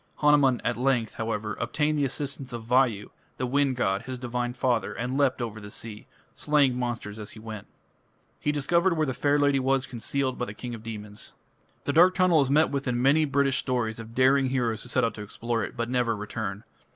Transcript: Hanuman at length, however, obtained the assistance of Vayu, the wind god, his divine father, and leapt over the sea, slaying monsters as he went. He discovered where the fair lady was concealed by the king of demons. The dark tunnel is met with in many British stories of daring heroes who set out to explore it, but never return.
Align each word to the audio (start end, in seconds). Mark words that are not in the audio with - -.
Hanuman 0.15 0.59
at 0.63 0.77
length, 0.77 1.13
however, 1.13 1.53
obtained 1.59 1.95
the 1.99 2.05
assistance 2.05 2.51
of 2.53 2.63
Vayu, 2.63 3.11
the 3.37 3.45
wind 3.45 3.75
god, 3.75 4.01
his 4.01 4.17
divine 4.17 4.51
father, 4.53 4.93
and 4.93 5.15
leapt 5.15 5.43
over 5.43 5.61
the 5.61 5.69
sea, 5.69 6.07
slaying 6.33 6.75
monsters 6.75 7.19
as 7.19 7.29
he 7.33 7.39
went. 7.39 7.67
He 8.39 8.51
discovered 8.51 8.97
where 8.97 9.05
the 9.05 9.13
fair 9.13 9.37
lady 9.37 9.59
was 9.59 9.85
concealed 9.85 10.39
by 10.39 10.45
the 10.45 10.55
king 10.55 10.73
of 10.73 10.81
demons. 10.81 11.33
The 11.83 11.93
dark 11.93 12.15
tunnel 12.15 12.41
is 12.41 12.49
met 12.49 12.71
with 12.71 12.87
in 12.87 12.99
many 12.99 13.25
British 13.25 13.59
stories 13.59 13.99
of 13.99 14.15
daring 14.15 14.47
heroes 14.49 14.81
who 14.81 14.89
set 14.89 15.03
out 15.03 15.13
to 15.13 15.21
explore 15.21 15.63
it, 15.63 15.77
but 15.77 15.87
never 15.87 16.15
return. 16.15 16.63